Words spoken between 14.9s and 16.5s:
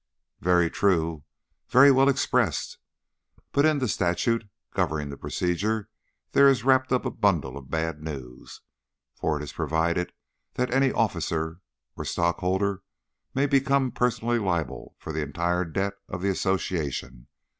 for the entire debt of the